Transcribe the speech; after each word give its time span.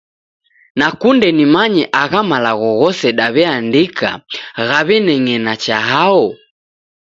Nakunde 0.79 1.27
nimanye 1.37 1.83
agha 2.03 2.21
malagho 2.31 2.69
ghose 2.79 3.07
daw'iaandika 3.19 4.09
ghaw'ineng'ena 4.67 5.53
cha 5.63 5.77
hao? 5.89 6.23